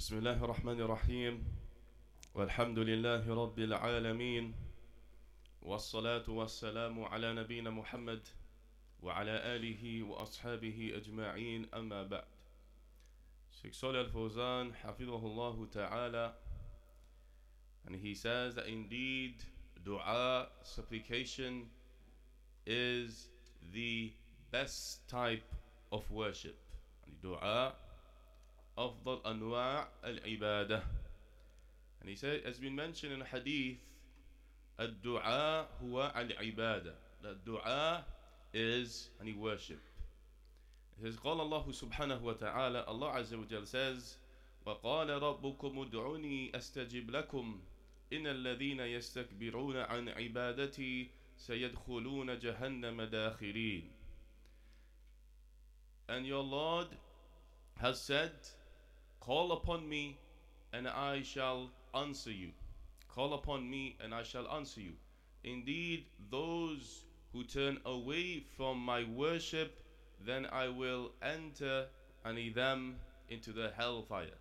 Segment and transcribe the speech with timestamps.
[0.00, 1.44] بسم الله الرحمن الرحيم.
[2.34, 4.54] والحمد لله رب العالمين.
[5.62, 8.22] والصلاة والسلام على نبينا محمد
[9.02, 11.68] وعلى آله وأصحابه أجمعين.
[11.74, 12.24] أما بعد.
[13.50, 16.32] Sheikh Salih Al-Fawzan حفظه ta'ala
[17.84, 19.44] and he says that indeed
[19.84, 21.68] dua supplication
[22.64, 23.28] is
[23.70, 24.14] the
[24.50, 25.44] best type
[25.92, 26.56] of worship.
[27.20, 27.74] Dua
[28.80, 30.82] أفضل أنواع العبادة.
[32.00, 33.78] and he said as been mentioned in hadith
[34.80, 36.94] الدعاء هو العبادة.
[37.44, 38.04] dua
[38.54, 39.80] is any worship.
[40.98, 44.16] It says قال الله سبحانه وتعالى Allah عز وجل says
[44.66, 47.60] وقال ربكم ادعوني أستجب لكم.
[48.12, 53.90] إن الذين يستكبرون عن عبادتي سيدخلون جهنم داخرين.
[56.08, 56.88] And your Lord
[57.76, 58.32] has said
[59.20, 60.18] Call upon me
[60.72, 62.50] and I shall answer you.
[63.08, 64.92] Call upon me and I shall answer you.
[65.44, 69.80] Indeed, those who turn away from my worship,
[70.24, 71.86] then I will enter
[72.24, 72.96] any them
[73.28, 74.38] into the hellfire.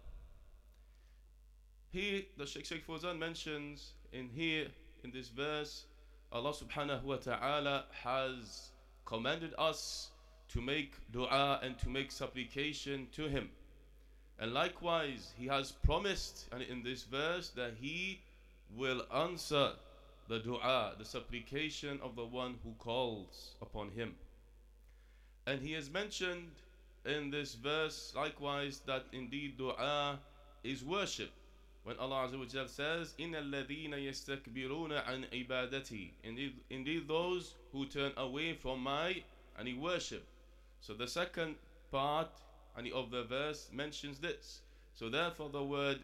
[1.92, 4.68] Here, the Sheikh Sheikh Fawzan mentions in here,
[5.04, 5.86] in this verse,
[6.32, 8.72] Allah subhanahu wa ta'ala has
[9.06, 10.12] commanded us
[10.50, 13.50] to make dua and to make supplication to Him.
[14.39, 18.21] And likewise, he has promised and in this verse that he
[18.77, 19.73] will answer
[20.29, 24.15] the dua, the supplication of the one who calls upon him.
[25.47, 26.51] And he has mentioned
[27.05, 30.19] in this verse likewise that indeed dua
[30.63, 31.31] is worship.
[31.85, 38.13] When Allah Azza wa says, إِنَّ الَّذِينَ يَسْتَكْبِرُونَ عَنْ عِبَادَتِي indeed, indeed those who turn
[38.17, 39.23] away from my
[39.61, 40.25] any worship.
[40.81, 41.57] So the second
[41.93, 42.31] part
[42.77, 44.61] and of the verse mentions this.
[44.95, 46.01] So therefore the word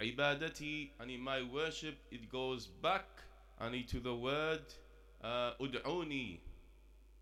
[0.00, 3.06] ibadati and in my worship it goes back
[3.60, 4.62] and to the word
[5.22, 6.38] uh, ud'uni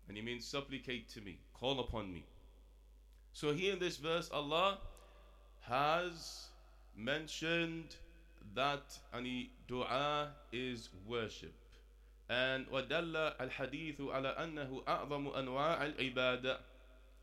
[0.07, 2.23] and it means supplicate to me, call upon me.
[3.33, 4.79] So here in this verse Allah
[5.61, 6.47] has
[6.95, 7.95] mentioned
[8.55, 11.53] that any dua is worship.
[12.29, 16.59] And ودل الحديث على أنه أعظم أنواع العبادة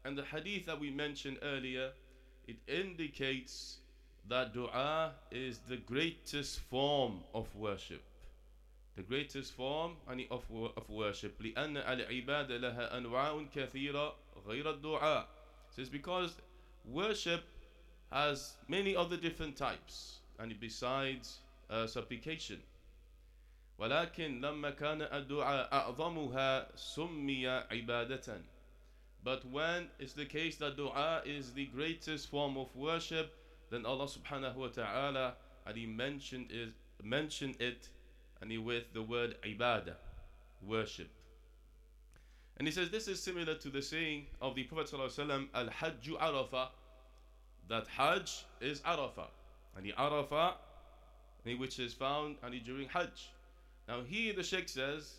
[0.05, 1.91] and the hadith that we mentioned earlier,
[2.47, 3.79] it indicates
[4.29, 8.03] that dua is the greatest form of worship.
[8.97, 9.97] The greatest form
[10.31, 10.45] of,
[10.77, 11.39] of worship.
[11.41, 14.15] لأن العبادة لها أنواع كثيرة
[14.47, 15.27] غير الدعاء.
[15.71, 16.37] Says because
[16.85, 17.43] worship
[18.13, 22.63] has many other different types and besides uh, supplication.
[23.79, 28.41] ولكن لما كان الدعاء أعظمها سمي عبادة
[29.24, 33.36] but when it's the case that dua is the greatest form of worship,
[33.70, 35.34] then Allah subhanahu wa ta'ala
[35.66, 36.70] and He mentioned it,
[37.04, 37.90] mentioned it
[38.42, 39.96] and He with the word ibadah,
[40.66, 41.10] worship.
[42.58, 46.20] And He says this is similar to the saying of the Prophet sallallahu al Hajju
[46.20, 46.70] Arafah,
[47.70, 49.28] that Hajj is Arafah.
[49.78, 50.56] And the Arafah,
[51.58, 53.30] which is found and during Hajj.
[53.88, 55.14] Now here the Sheikh says,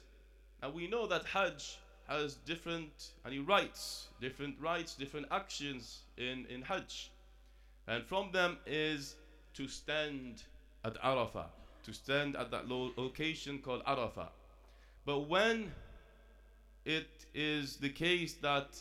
[0.61, 6.47] now we know that Hajj has different and he writes different rites, different actions in,
[6.49, 7.11] in Hajj.
[7.87, 9.17] And from them is
[9.55, 10.43] to stand
[10.85, 11.47] at Arafah,
[11.85, 14.29] to stand at that location called Arafah.
[15.05, 15.73] But when
[16.85, 18.79] it is the case that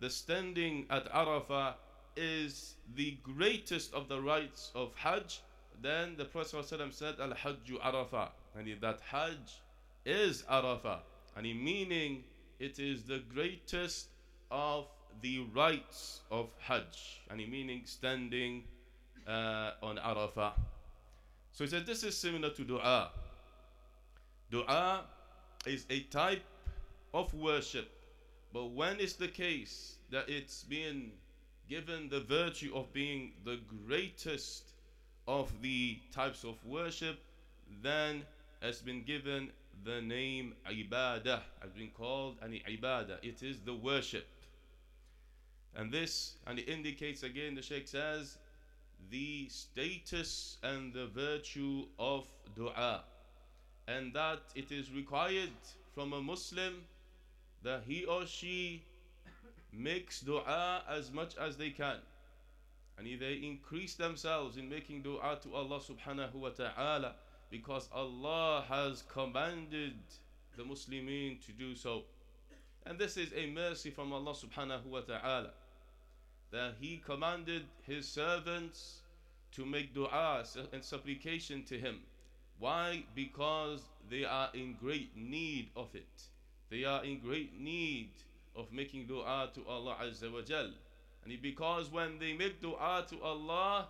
[0.00, 1.74] the standing at Arafah
[2.16, 5.40] is the greatest of the rites of Hajj,
[5.80, 8.28] then the Prophet ﷺ said, Al Hajju Arafah.
[8.56, 9.60] And that Hajj
[10.04, 10.98] is Arafah.
[11.36, 12.24] And in meaning
[12.62, 14.06] it is the greatest
[14.48, 14.86] of
[15.20, 18.62] the rites of Hajj, and meaning standing
[19.26, 20.52] uh, on Arafah.
[21.50, 23.10] So he said this is similar to dua.
[24.48, 25.04] Dua
[25.66, 26.44] is a type
[27.12, 27.90] of worship,
[28.52, 31.10] but when it's the case that it's being
[31.68, 34.70] given the virtue of being the greatest
[35.26, 37.18] of the types of worship,
[37.82, 38.22] then
[38.60, 39.50] it's been given
[39.84, 43.18] the name ibadah has been called an ibadah.
[43.22, 44.26] It is the worship.
[45.74, 48.38] And this, and it indicates again, the Sheikh says,
[49.10, 53.02] the status and the virtue of dua.
[53.88, 55.50] And that it is required
[55.94, 56.84] from a Muslim
[57.62, 58.84] that he or she
[59.72, 61.96] makes dua as much as they can.
[62.98, 67.14] And they increase themselves in making dua to Allah subhanahu wa ta'ala
[67.52, 69.92] because Allah has commanded
[70.56, 72.04] the Muslimin to do so.
[72.86, 75.50] And this is a mercy from Allah subhanahu wa ta'ala
[76.50, 79.02] that He commanded His servants
[79.52, 82.00] to make dua and supplication to Him.
[82.58, 83.04] Why?
[83.14, 86.22] Because they are in great need of it.
[86.70, 88.12] They are in great need
[88.56, 90.70] of making dua to Allah Azza wa Jal.
[91.24, 93.88] And because when they make dua to Allah,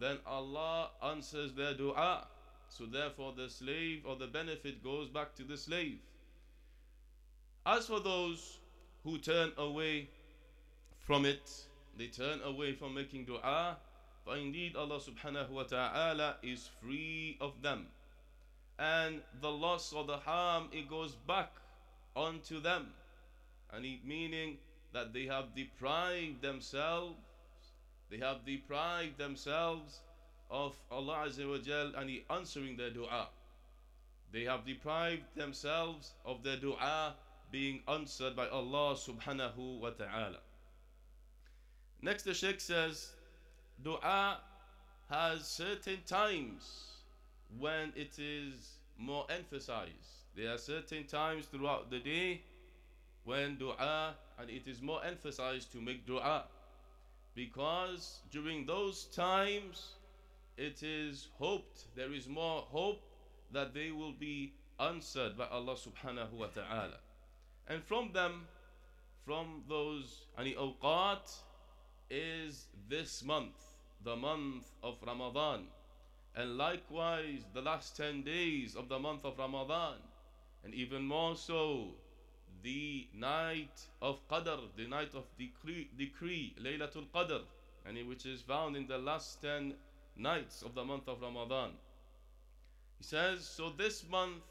[0.00, 2.26] then Allah answers their dua.
[2.68, 5.98] So therefore the slave or the benefit goes back to the slave.
[7.66, 8.58] As for those
[9.04, 10.08] who turn away
[11.00, 11.50] from it,
[11.96, 13.76] they turn away from making dua,
[14.24, 17.86] for indeed Allah subhanahu wa ta'ala is free of them.
[18.78, 21.50] And the loss or the harm, it goes back
[22.14, 22.92] onto them.
[23.72, 24.58] And it meaning
[24.92, 27.16] that they have deprived themselves,
[28.10, 30.00] they have deprived themselves
[30.50, 33.28] of Allah Azza wa Jal and He answering their dua.
[34.32, 37.14] They have deprived themselves of their dua
[37.50, 40.38] being answered by Allah subhanahu wa ta'ala.
[42.02, 43.12] Next, the Sheikh says,
[43.82, 44.38] Dua
[45.10, 46.88] has certain times
[47.58, 50.26] when it is more emphasized.
[50.36, 52.42] There are certain times throughout the day
[53.24, 56.44] when dua and it is more emphasized to make dua
[57.34, 59.94] because during those times
[60.58, 63.00] it is hoped there is more hope
[63.52, 66.98] that they will be answered by Allah subhanahu wa ta'ala.
[67.68, 68.48] And from them
[69.24, 71.32] from those any awqat
[72.10, 73.74] is this month
[74.04, 75.66] the month of Ramadan.
[76.34, 79.96] And likewise the last 10 days of the month of Ramadan.
[80.64, 81.94] And even more so
[82.62, 87.42] the night of Qadr, the night of decree, decree Laylatul Qadr,
[88.06, 89.74] which is found in the last 10
[90.18, 91.70] nights of the month of Ramadan.
[92.98, 94.42] He says, so this month,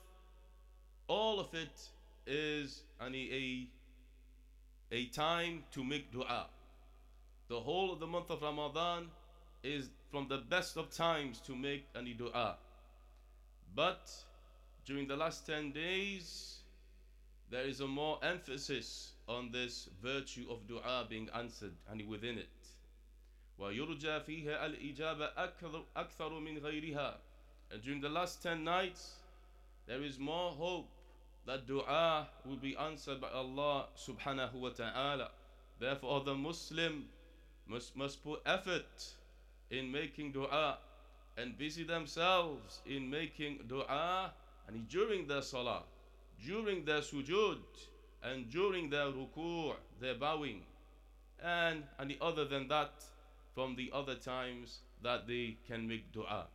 [1.07, 1.89] all of it
[2.25, 3.67] is a,
[4.91, 6.47] a time to make dua.
[7.49, 9.07] The whole of the month of Ramadan
[9.63, 12.55] is from the best of times to make any dua.
[13.75, 14.09] But
[14.85, 16.59] during the last 10 days,
[17.49, 22.47] there is a more emphasis on this virtue of dua being answered and within it.
[23.58, 25.26] ويرجى فيها الإجابة
[25.96, 27.18] أكثر من غيرها.
[27.70, 29.16] And during the last 10 nights,
[29.86, 30.88] there is more hope
[31.46, 35.30] that dua will be answered by Allah subhanahu wa ta'ala.
[35.78, 37.06] Therefore, the Muslim
[37.66, 39.14] must, must put effort
[39.70, 40.78] in making dua
[41.36, 44.32] and busy themselves in making dua
[44.68, 45.82] and during their salah,
[46.44, 47.58] during their sujood,
[48.22, 50.62] and during their ruku', their bowing,
[51.42, 52.92] and, and other than that,
[53.56, 56.46] from the other times that they can make dua.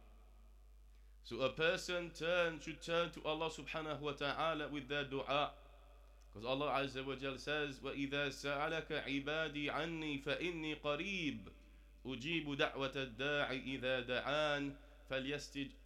[1.24, 5.52] So a person turn should turn to Allah subhanahu wa ta'ala with their dua.
[6.34, 11.40] Because Allah Azza wa Jal says, وَإِذَا سَأَلَكَ عِبَادِي عَنِّي فَإِنِّي قَرِيبٌ
[12.08, 14.76] أجيب دعوة الداع إذا دعان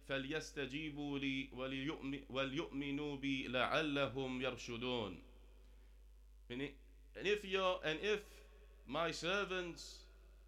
[0.08, 1.48] فليستجيبوا لي
[2.30, 5.22] وليؤمنوا بي لعلهم يرشدون
[6.50, 8.20] and if you and if
[8.86, 10.04] my servants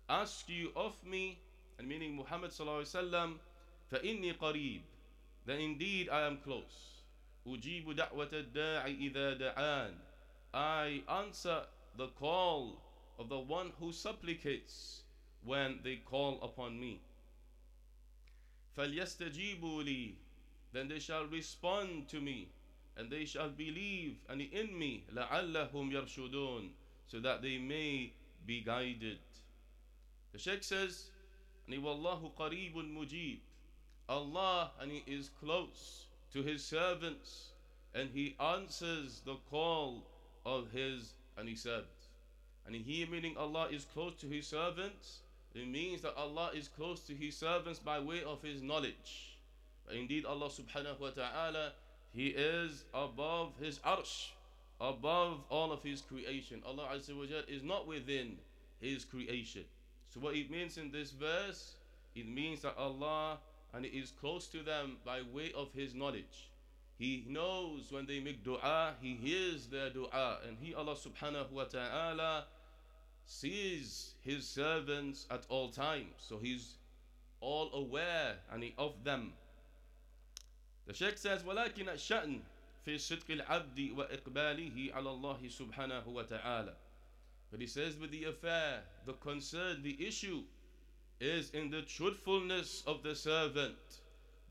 [0.09, 1.39] ask you of me
[1.79, 3.39] and meaning Muhammad sallallahu alaihi wasallam
[3.91, 4.83] فإني قريب
[5.47, 7.03] then indeed I am close
[7.47, 9.95] أجيب دعوة الداع إذا دعان
[10.55, 11.67] I answer
[11.97, 12.81] the call
[13.19, 15.03] of the one who supplicates
[15.45, 17.01] when they call upon me.
[18.77, 20.15] فَلْيَسْتَجِيبُوا لِي
[20.73, 22.49] Then they shall respond to me,
[22.97, 26.71] and they shall believe and in me, لَعَلَّهُمْ يَرْشُدُونَ
[27.07, 28.13] So that they may
[28.47, 29.19] be guided.
[30.32, 31.10] The Sheikh says,
[31.68, 33.40] Wallahu qareebun mujib.
[34.08, 37.50] Allah and He is close to His servants
[37.94, 40.04] and He answers the call
[40.46, 41.84] of His and He said.
[42.66, 45.20] And He, meaning Allah is close to His servants,
[45.56, 49.38] it means that Allah is close to His servants by way of His knowledge.
[49.92, 51.74] Indeed, Allah subhanahu wa ta'ala,
[52.14, 54.30] He is above His arsh,
[54.80, 56.62] above all of His creation.
[56.66, 56.90] Allah
[57.48, 58.38] is not within
[58.80, 59.66] His creation.
[60.09, 61.75] So, what it means in this verse,
[62.15, 63.39] it means that Allah
[63.73, 66.51] and it is close to them by way of His knowledge.
[66.97, 71.65] He knows when they make dua, He hears their dua, and He, Allah subhanahu wa
[71.65, 72.45] ta'ala,
[73.27, 76.13] sees his servants at all times.
[76.19, 76.75] So he's
[77.41, 79.33] all aware and he of them.
[80.87, 82.41] The Sheikh says, ولكن الشأن
[82.87, 86.75] في صدق العبد وإقباله على الله سبحانه وتعالى.
[87.52, 90.44] But he says, with the affair, the concern, the issue
[91.20, 93.78] is in the truthfulness of the servant.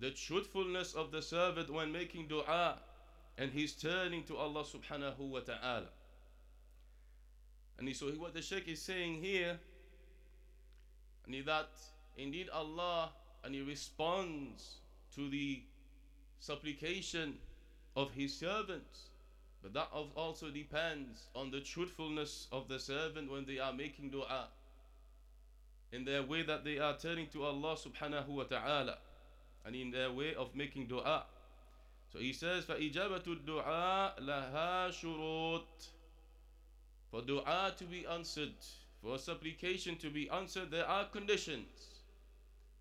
[0.00, 2.78] The truthfulness of the servant when making dua
[3.38, 5.87] and he's turning to Allah subhanahu wa ta'ala.
[7.78, 9.59] And so what the Sheikh is saying here,
[11.25, 11.69] and that
[12.17, 13.11] indeed Allah
[13.45, 14.78] and He responds
[15.14, 15.62] to the
[16.40, 17.35] supplication
[17.95, 19.11] of His servants.
[19.62, 24.50] But that also depends on the truthfulness of the servant when they are making dua.
[25.93, 28.98] In their way that they are turning to Allah subhanahu wa ta'ala.
[29.65, 31.24] And in their way of making dua.
[32.12, 35.88] So he says, فَإِجَابَةُ الدُّعَاء لَهَا شُرُوطٌ
[37.10, 38.53] For dua to be answered,
[39.01, 42.01] for supplication to be answered, there are conditions.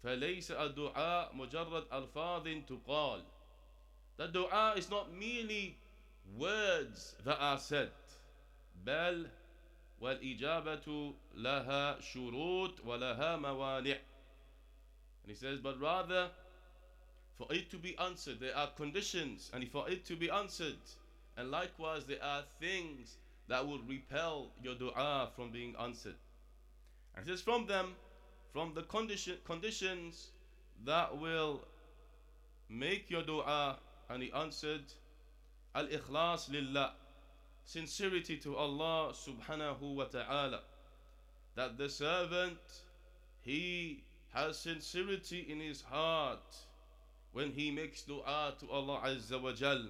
[0.05, 3.21] فَلَيْسَ الدُّعَاء مُجَرَّدْ أَلْفَاظٍ تُقَالٍ
[4.17, 5.79] The dua is not merely
[6.37, 7.91] words that are said.
[8.85, 9.29] بل
[10.01, 13.99] والإجابة لها شروط ولها موانع.
[15.23, 16.31] And he says, but rather
[17.39, 20.79] for it to be answered, there are conditions, and for it to be answered,
[21.37, 23.17] and likewise there are things
[23.49, 26.17] that will repel your dua from being answered.
[27.15, 27.95] And it says from them,
[28.53, 30.31] from the condition, conditions
[30.85, 31.65] that will
[32.69, 34.85] make your dua and he answered,
[35.78, 36.92] al-ikhlas lillah,
[37.64, 40.62] sincerity to Allah subhanahu wa ta'ala.
[41.56, 42.58] That the servant,
[43.42, 44.04] he
[44.34, 46.56] has sincerity in his heart
[47.32, 49.86] when he makes dua to Allah Azza wa Jal.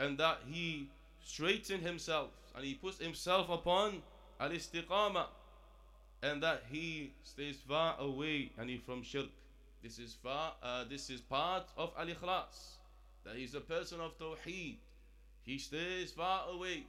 [0.00, 0.88] And that he
[1.22, 4.02] straightens himself and he puts himself upon
[4.40, 5.26] al istiqama
[6.22, 9.26] and that he stays far away and he from shirk.
[9.82, 12.78] This is far uh, this is part of al ikhlas
[13.24, 14.76] that he's a person of tawheed
[15.43, 16.85] he stays far away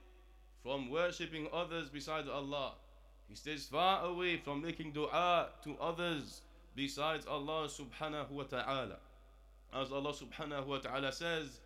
[0.63, 2.73] from worshipping others besides Allah
[3.27, 6.41] he stays far away from making dua to others
[6.75, 8.97] besides Allah subhanahu wa ta'ala
[9.73, 11.59] as Allah subhanahu wa ta'ala says,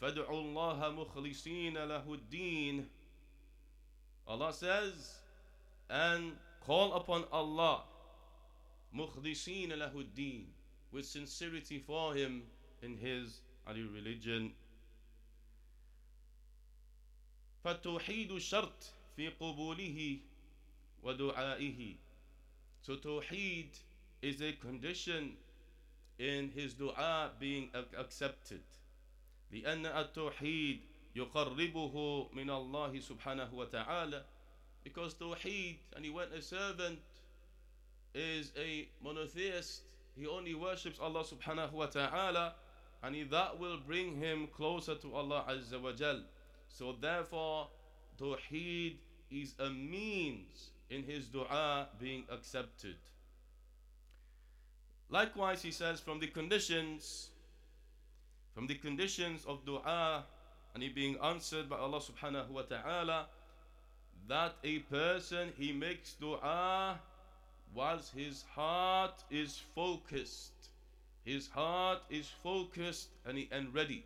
[0.00, 2.84] فَادْعُوا اللَّهَ مُخْلِصِينَ لَهُ الدِّينَ
[4.28, 5.16] Allah says,
[5.88, 6.32] and
[6.64, 7.82] call upon Allah,
[8.96, 10.44] مُخْلِصِينَ لَهُ الدِّينَ
[10.92, 12.42] with sincerity for Him
[12.82, 14.52] in His religion.
[17.65, 20.19] فالتوحيد شرط في قبوله
[21.03, 21.95] ودعائه
[22.83, 23.73] So Tawheed
[24.21, 25.35] is a condition
[26.19, 28.61] in his dua being accepted
[29.51, 30.79] لأن التوحيد
[31.15, 34.23] يقربه من الله سبحانه وتعالى
[34.83, 36.99] because Tawheed and he went a servant
[38.13, 39.81] is a monotheist
[40.15, 42.53] he only worships Allah subhanahu wa ta'ala
[43.01, 46.21] and that will bring him closer to Allah azza wa jal
[46.75, 47.67] so therefore
[48.19, 48.97] Tawheed
[49.31, 52.95] is a means in his dua being accepted
[55.09, 57.29] Likewise, he says, from the conditions,
[58.53, 60.25] from the conditions of dua
[60.73, 63.27] and it being answered by Allah subhanahu wa ta'ala,
[64.27, 66.99] that a person he makes dua
[67.73, 70.69] whilst his heart is focused.
[71.23, 74.03] His heart is focused and, he, and ready.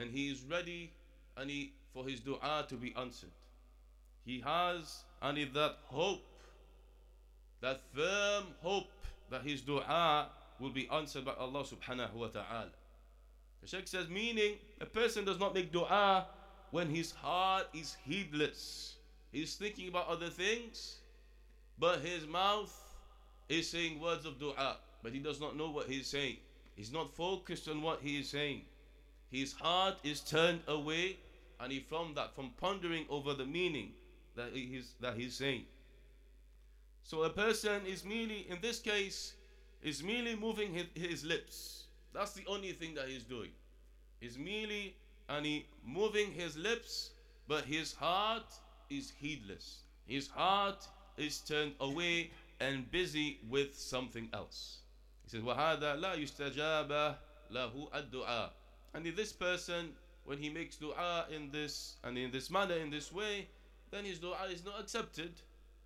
[0.00, 0.90] And he is ready
[1.36, 3.30] and he, for his dua to be answered.
[4.24, 6.24] He has and that hope
[7.60, 8.90] that firm hope
[9.30, 10.28] that his dua
[10.58, 12.70] will be answered by Allah subhanahu wa ta'ala.
[13.60, 16.26] The Sheikh says, meaning a person does not make dua
[16.70, 18.94] when his heart is heedless.
[19.32, 20.96] He's thinking about other things,
[21.78, 22.72] but his mouth
[23.48, 26.36] is saying words of dua, but he does not know what he's saying.
[26.76, 28.62] He's not focused on what he is saying
[29.31, 31.17] His heart is turned away,
[31.59, 33.91] and he from that, from pondering over the meaning
[34.35, 35.65] that he is that he's saying.
[37.03, 39.33] So a person is merely, in this case,
[39.83, 41.83] is merely moving his, his lips.
[42.13, 43.51] That's the only thing that he's doing.
[44.19, 44.95] He's merely
[45.29, 47.11] and he moving his lips,
[47.47, 48.53] but his heart
[48.89, 49.79] is heedless.
[50.05, 50.87] His heart
[51.17, 54.79] is turned away and busy with something else.
[55.23, 57.15] He says, وَهَذَا لَا يُسْتَجَابَ
[57.51, 58.49] لَهُ الدُّعَاء
[58.93, 59.89] And if this person,
[60.23, 63.47] when he makes dua in this and in this manner, in this way,
[63.91, 65.31] then his dua is not accepted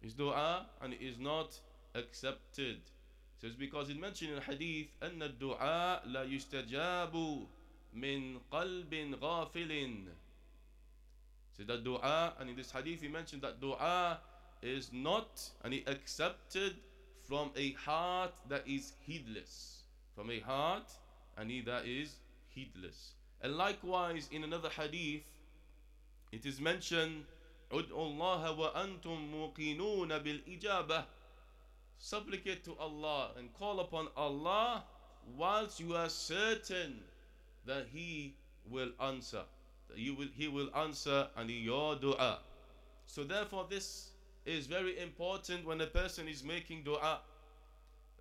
[0.02, 1.60] his dua and it is not
[1.96, 2.78] accepted.
[2.78, 7.48] It says because it mentioned in hadith أن الدعاء لا يستجاب
[7.96, 10.06] من قلب غافل.
[11.58, 14.20] So that dua and in this hadith he mentioned that dua
[14.62, 16.76] is not and he accepted
[17.28, 19.84] from a heart that is heedless.
[20.16, 20.90] From a heart
[21.38, 22.16] and he that is
[22.55, 23.15] heedless.
[23.41, 25.25] And likewise, in another hadith,
[26.33, 27.27] it is mentioned,
[27.71, 31.05] "Ud'u Allah wa antum muqinun bil.
[31.99, 34.85] Supplicate to Allah and call upon Allah
[35.37, 37.01] whilst you are certain
[37.67, 38.35] that He
[38.71, 39.45] will answer.
[39.89, 42.39] That you will, He will answer and your du'a.
[43.07, 44.11] So therefore, this
[44.45, 47.19] is very important when a person is making du'a,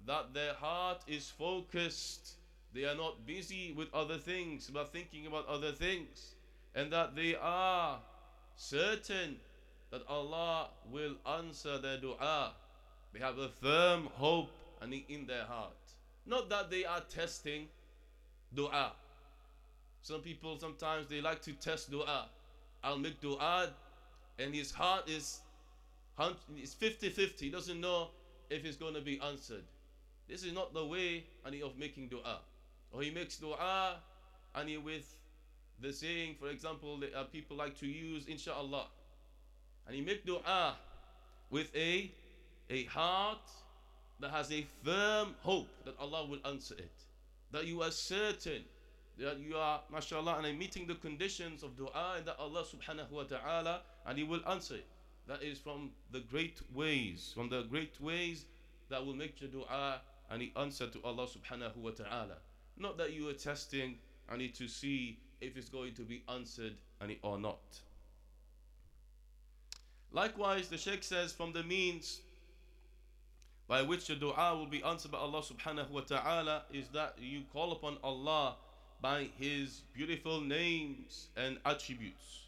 [0.06, 2.36] that their heart is focused
[2.74, 6.36] they are not busy with other things, but thinking about other things.
[6.74, 8.00] And that they are
[8.56, 9.38] certain
[9.92, 12.54] that Allah will answer their dua.
[13.14, 14.50] They have a firm hope
[14.82, 15.78] and in their heart.
[16.26, 17.68] Not that they are testing
[18.56, 18.94] dua.
[20.02, 22.26] Some people sometimes they like to test dua.
[22.84, 23.70] I'll make dua
[24.40, 25.42] and his heart is
[26.62, 27.40] is 50-50.
[27.40, 28.10] He doesn't know
[28.50, 29.64] if it's going to be answered.
[30.28, 32.40] This is not the way of making dua.
[32.94, 33.96] Or he makes dua
[34.56, 35.16] and he with
[35.82, 38.86] the saying, for example, that uh, people like to use inshallah.
[39.88, 40.76] And he make dua
[41.50, 42.12] with a
[42.70, 43.50] a heart
[44.20, 46.94] that has a firm hope that Allah will answer it.
[47.52, 48.64] That you are certain
[49.18, 53.24] that you are, mashallah, and meeting the conditions of dua and that Allah subhanahu wa
[53.24, 54.88] ta'ala and He will answer it.
[55.28, 58.46] That is from the great ways, from the great ways
[58.90, 62.38] that will make your dua and the answer to Allah subhanahu wa ta'ala.
[62.78, 63.96] Not that you are testing
[64.30, 66.74] and need to see if it's going to be answered
[67.22, 67.60] or not.
[70.12, 72.22] Likewise, the Sheikh says from the means
[73.68, 77.44] by which the dua will be answered by Allah subhanahu wa ta'ala is that you
[77.52, 78.56] call upon Allah
[79.02, 82.46] by His beautiful names and attributes.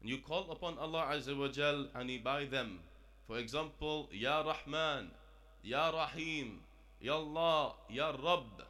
[0.00, 2.78] And you call upon Allah Azza wa Jal and by them.
[3.26, 5.10] For example, Ya Rahman,
[5.62, 6.60] Ya Rahim,
[7.00, 8.67] Ya Allah, Ya Rabb.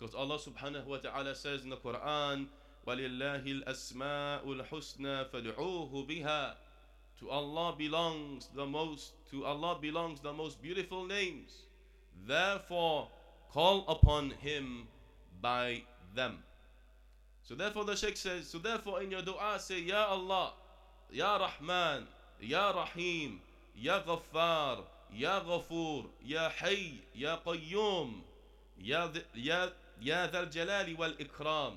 [0.00, 2.46] Because Allah subhanahu wa ta'ala says in the Quran,
[2.86, 6.54] وَلِلَّهِ الْأَسْمَاءُ الْحُسْنَى فَادْعُوهُ بِهَا
[7.18, 11.64] To Allah belongs the most, to Allah belongs the most beautiful names.
[12.26, 13.08] Therefore,
[13.52, 14.88] call upon Him
[15.42, 15.82] by
[16.14, 16.38] them.
[17.42, 20.54] So therefore the Sheikh says, so therefore in your dua say, Ya Allah,
[21.10, 22.06] Ya Rahman,
[22.40, 23.40] Ya Rahim,
[23.76, 24.78] Ya Ghaffar,
[25.12, 28.22] Ya Ghafoor, Ya Hay, Ya Qayyum,
[28.82, 29.68] Ya, ya,
[30.00, 31.74] ya Dhal Jalali wal Ikram.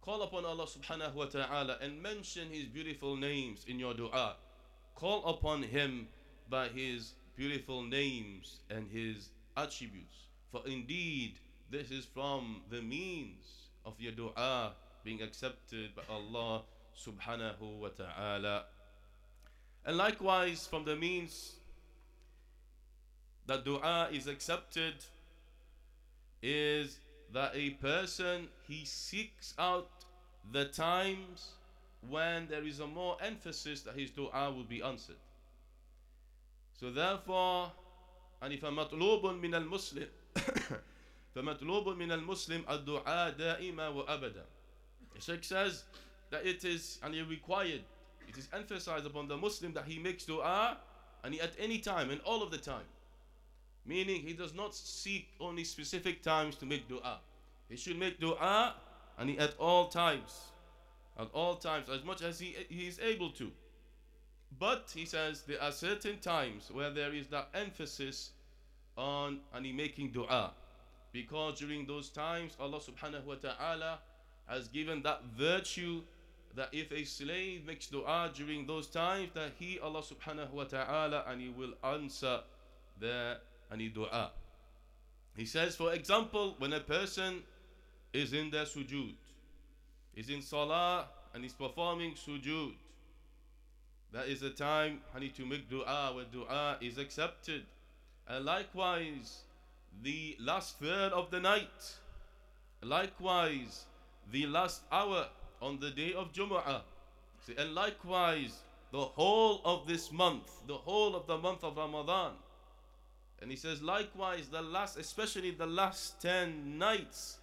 [0.00, 4.36] Call upon Allah subhanahu wa ta'ala and mention His beautiful names in your dua.
[4.94, 6.08] Call upon Him
[6.50, 10.26] by His beautiful names and His attributes.
[10.50, 11.38] For indeed,
[11.70, 14.72] this is from the means of your dua
[15.04, 16.62] being accepted by Allah
[16.98, 18.64] subhanahu wa ta'ala.
[19.86, 21.56] And likewise, from the means
[23.46, 24.94] that dua is accepted
[26.42, 26.98] is
[27.33, 29.89] that a person he seeks out
[30.51, 31.51] the times
[32.09, 35.17] when there is a more emphasis that his dua will be answered.
[36.79, 37.71] So therefore,
[38.41, 40.07] and if a matlubun min al-Muslim,
[41.35, 44.43] فمطلوب من المسلم الدعاء دائما وأبدا.
[45.13, 45.83] The Sheikh says
[46.31, 47.81] that it is and it required,
[48.27, 50.77] it is emphasized upon the Muslim that he makes dua
[51.23, 52.85] and he, at any time and all of the time.
[53.86, 57.18] Meaning he does not seek only specific times to make dua.
[57.68, 58.74] He should make dua
[59.18, 60.40] and he, at all times.
[61.18, 63.52] At all times, as much as he, he is able to.
[64.58, 68.30] But he says there are certain times where there is that emphasis
[68.96, 70.52] on and he making dua.
[71.12, 73.98] Because during those times Allah subhanahu wa ta'ala
[74.46, 76.02] has given that virtue
[76.54, 81.24] that if a slave makes dua during those times that he Allah subhanahu wa ta'ala
[81.28, 82.40] and he will answer
[83.72, 84.30] any dua.
[85.36, 87.42] He says, for example, when a person
[88.12, 89.14] is in their sujood,
[90.14, 92.74] is in salah and is performing sujood,
[94.12, 97.64] that is a time I need to make dua where dua is accepted.
[98.28, 99.40] And likewise,
[100.02, 101.98] the last third of the night,
[102.82, 103.86] likewise,
[104.30, 105.26] the last hour
[105.60, 106.82] on the day of Jumu'ah,
[107.46, 112.32] See, and likewise, the whole of this month, the whole of the month of Ramadan,
[113.44, 117.36] and he says, likewise, the last, especially the last 10 nights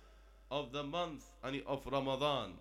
[0.49, 1.25] of the month
[1.67, 2.53] of Ramadan.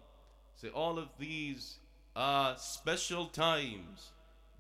[0.57, 1.77] Say, so all of these
[2.15, 4.11] are special times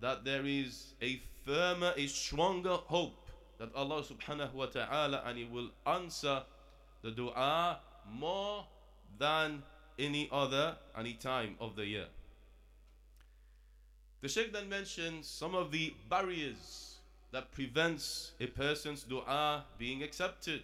[0.01, 5.45] that there is a firmer, a stronger hope that Allah subhanahu wa ta'ala and He
[5.45, 6.43] will answer
[7.03, 8.65] the dua more
[9.19, 9.63] than
[9.99, 12.07] any other any time of the year.
[14.23, 16.90] The Sheikh then mentions some of the barriers
[17.33, 20.63] that prevents a person's dua being accepted.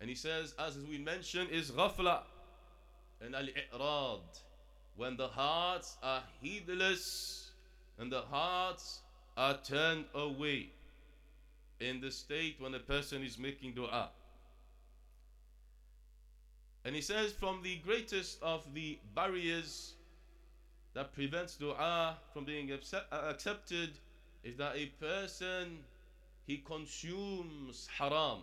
[0.00, 2.20] And he says, as we mentioned, is ghafla
[3.20, 4.20] and al-i'rad.
[4.96, 7.50] When the hearts are heedless
[7.98, 9.00] and the hearts
[9.36, 10.70] are turned away
[11.80, 14.10] in the state when a person is making dua.
[16.84, 19.94] And he says, from the greatest of the barriers
[20.94, 23.90] that prevents dua from being uh, accepted
[24.44, 25.78] is that a person
[26.46, 28.40] he consumes haram.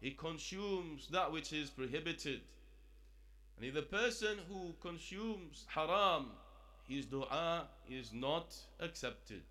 [0.00, 2.40] He consumes that which is prohibited.
[3.56, 6.26] And if the person who consumes haram,
[6.86, 9.42] his dua is not accepted.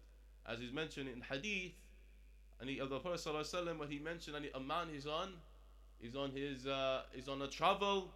[0.45, 1.71] As is mentioned in hadith,
[2.59, 5.33] and he, of the Prophet ﷺ, when he mentioned and a man is on,
[6.01, 8.11] is on his uh, is on a travel,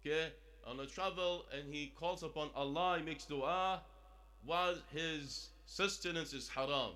[0.00, 0.32] okay,
[0.66, 3.82] on a travel, and he calls upon Allah, he makes dua,
[4.44, 6.93] while his sustenance is haram,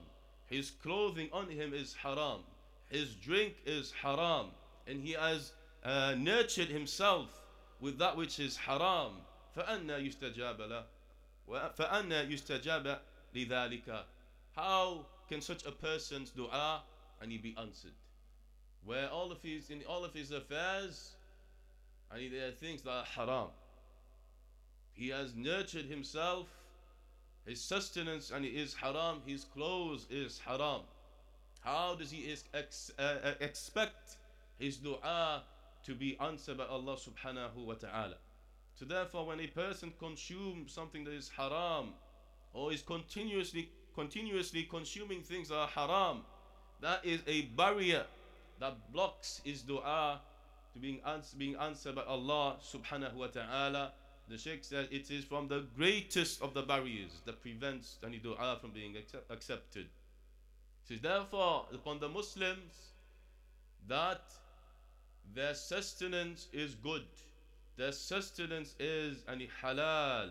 [0.48, 2.42] his clothing on him is haram,
[2.90, 4.48] his drink is haram,
[4.88, 7.42] and he has uh, nurtured himself
[7.80, 9.14] with that which is haram.
[9.56, 10.86] فأنا يستجاب له
[11.48, 13.00] فأنا يستجاب
[13.36, 14.04] لذلك
[14.56, 16.84] How can such a person's dua
[17.22, 17.92] and he be answered?
[18.84, 21.16] Where all of his in all of his affairs
[22.14, 23.48] and there are things that are haram.
[24.94, 26.48] He has nurtured himself,
[27.49, 30.83] his sustenance and is haram, his clothes is haram.
[31.61, 34.17] How does he ex, uh, uh, expect
[34.59, 35.43] his dua
[35.85, 38.17] to be answered by Allah subhanahu wa ta'ala?
[38.75, 41.95] So therefore when a person consumes something that is haram
[42.53, 46.21] or is continuously continuously consuming things that are haram,
[46.81, 48.05] that is a barrier
[48.61, 50.21] that blocks his dua
[50.73, 53.93] to being, ans- being answered by Allah subhanahu wa ta'ala
[54.30, 58.58] The Sheikh says it is from the greatest of the barriers that prevents any dua
[58.60, 59.90] from being accept- accepted.
[60.90, 62.94] It is therefore upon the Muslims
[63.88, 64.34] that
[65.34, 67.06] their sustenance is good.
[67.76, 70.30] Their sustenance is any halal.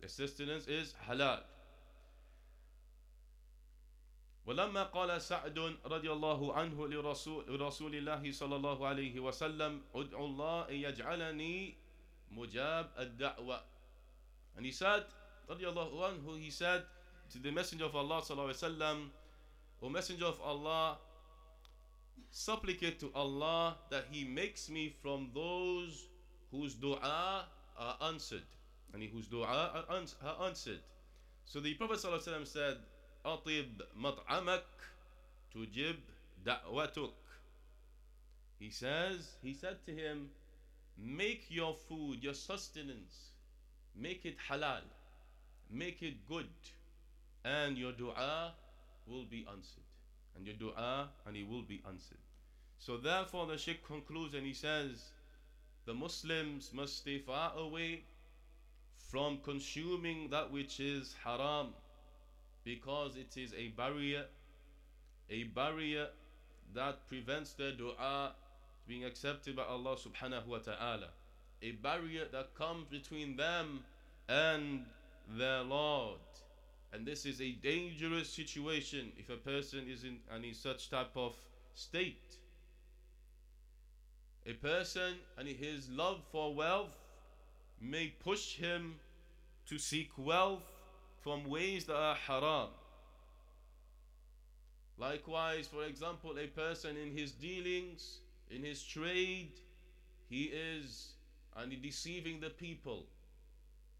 [0.00, 1.42] Their sustenance is halal.
[4.46, 10.68] ولما قال سعد رضي الله عنه لرسول, لرسول الله صلى الله عليه وسلم ادعو الله
[10.68, 11.74] أن يجعلني
[12.35, 13.59] Mujab ad-da'wa.
[14.55, 15.03] And he said,
[15.49, 16.83] radiallahu anhu, he said
[17.31, 19.09] to the Messenger of Allah sallallahu
[19.81, 20.97] O Messenger of Allah,
[22.31, 26.07] supplicate to Allah that He makes me from those
[26.51, 27.45] whose dua
[27.77, 28.43] are answered,
[28.93, 29.85] and whose dua are,
[30.23, 30.79] are answered.
[31.45, 32.77] So the Prophet وسلم, said,
[33.25, 34.63] "Atib mat'amak
[35.55, 35.97] tujib
[36.43, 37.11] da'watuk."
[38.59, 40.29] He says, he said to him,
[40.97, 43.31] make your food, your sustenance,
[43.95, 44.81] make it halal,
[45.69, 46.47] make it good,
[47.45, 48.53] and your dua
[49.05, 49.83] will be answered.
[50.35, 52.17] And your dua, and it will be answered.
[52.79, 55.11] So therefore the Sheikh concludes and he says,
[55.85, 58.03] the Muslims must stay far away
[59.09, 61.67] from consuming that which is haram
[62.63, 64.25] because it is a barrier,
[65.29, 66.07] a barrier
[66.75, 68.33] that prevents their dua
[68.87, 71.09] being accepted by Allah subhanahu wa ta'ala.
[71.61, 73.81] A barrier that comes between them
[74.29, 74.85] and
[75.37, 76.19] their Lord.
[76.93, 81.35] And this is a dangerous situation if a person is in any such type of
[81.73, 82.37] state.
[84.45, 86.95] A person and his love for wealth
[87.81, 88.95] may push him
[89.67, 90.63] to seek wealth
[91.19, 92.69] from ways that are haram.
[94.97, 98.19] Likewise, for example, a person in his dealings,
[98.49, 99.51] in his trade,
[100.29, 101.13] he is
[101.55, 103.05] and deceiving the people.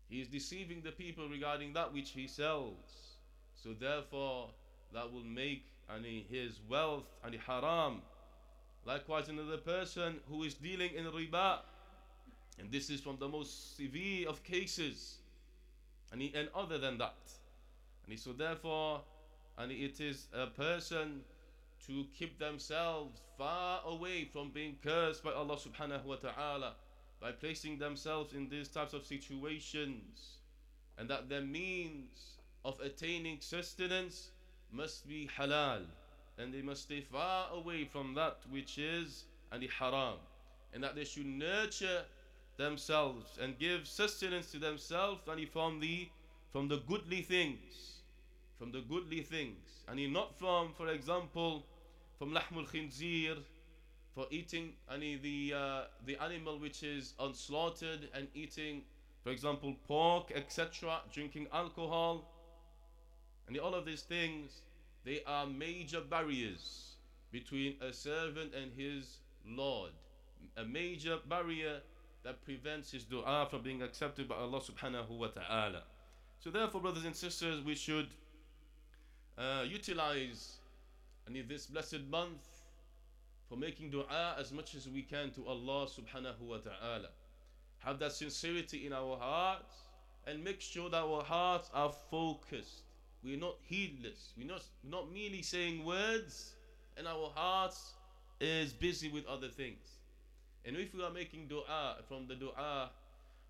[0.09, 3.15] He is deceiving the people regarding that which he sells.
[3.55, 4.51] So therefore,
[4.93, 8.01] that will make any his wealth and haram.
[8.85, 11.59] Likewise, another person who is dealing in riba,
[12.59, 15.17] and this is from the most severe of cases
[16.11, 17.15] and, he, and other than that.
[18.03, 19.01] And he, so therefore,
[19.57, 21.21] and it is a person
[21.85, 26.73] to keep themselves far away from being cursed by Allah subhanahu wa ta'ala
[27.21, 30.37] by placing themselves in these types of situations.
[30.97, 34.29] And that their means of attaining sustenance
[34.71, 35.81] must be halal.
[36.37, 40.17] And they must stay far away from that which is and the haram.
[40.73, 42.03] And that they should nurture
[42.57, 46.09] themselves and give sustenance to themselves and from the
[46.51, 47.96] from the goodly things
[48.57, 49.83] from the goodly things.
[49.87, 51.65] And not from for example
[52.17, 53.37] from lahmul khinzir
[54.15, 58.81] for eating any the uh, the animal which is unslaughtered and eating
[59.23, 62.33] for example pork etc drinking alcohol.
[63.47, 64.61] And all of these things
[65.05, 66.95] they are major barriers
[67.31, 69.91] between a servant and his lord.
[70.57, 71.81] A major barrier
[72.23, 75.83] that prevents his dua from being accepted by Allah subhanahu wa ta'ala.
[76.39, 78.07] So therefore, brothers and sisters, we should
[79.38, 80.56] uh, utilize
[81.28, 82.46] any this blessed month
[83.48, 87.08] for making dua as much as we can to Allah subhanahu wa ta'ala.
[87.78, 89.74] Have that sincerity in our hearts
[90.26, 92.82] and make sure that our hearts are focused
[93.24, 94.32] we're not heedless.
[94.36, 96.54] We're not, not merely saying words,
[96.96, 97.92] and our hearts
[98.40, 99.98] is busy with other things.
[100.64, 102.90] And if we are making dua from the dua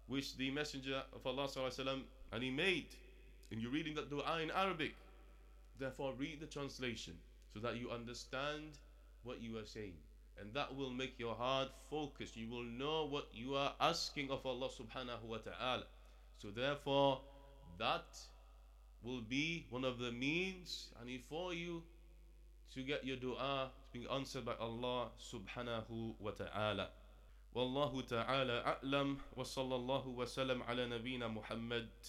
[0.09, 2.89] which the Messenger of Allah وسلم, and he made,
[3.51, 4.95] and you're reading that dua in Arabic,
[5.79, 7.15] therefore read the translation
[7.53, 8.79] so that you understand
[9.23, 9.95] what you are saying.
[10.41, 12.37] And that will make your heart focus.
[12.37, 15.85] You will know what you are asking of Allah subhanahu wa ta'ala.
[16.39, 17.21] So therefore,
[17.79, 18.19] that
[19.03, 21.83] will be one of the means and for you
[22.75, 26.89] to get your dua being answered by Allah subhanahu wa ta'ala.
[27.55, 31.89] والله تعالى أعلم وصلى الله وسلم على نبينا محمد